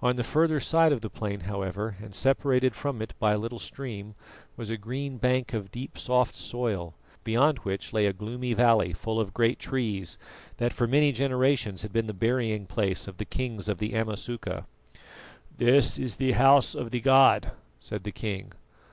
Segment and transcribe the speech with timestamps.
[0.00, 3.58] On the further side of the plain, however, and separated from it by a little
[3.58, 4.14] stream,
[4.56, 6.94] was a green bank of deep soft soil,
[7.24, 10.16] beyond which lay a gloomy valley full of great trees,
[10.58, 14.64] that for many generations had been the burying place of the kings of the Amasuka.
[15.58, 17.50] "This is the house of the god,"
[17.80, 18.52] said the king.